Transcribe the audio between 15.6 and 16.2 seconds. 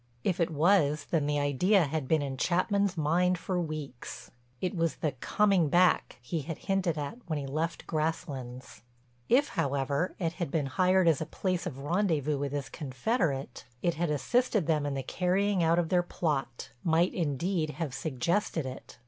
out of their